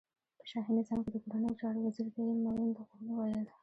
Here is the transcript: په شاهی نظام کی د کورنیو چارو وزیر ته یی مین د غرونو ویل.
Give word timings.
په 0.39 0.43
شاهی 0.51 0.71
نظام 0.79 0.99
کی 1.03 1.09
د 1.13 1.17
کورنیو 1.23 1.57
چارو 1.59 1.79
وزیر 1.85 2.07
ته 2.13 2.19
یی 2.27 2.35
مین 2.43 2.69
د 2.75 2.77
غرونو 2.87 3.13
ویل. 3.15 3.49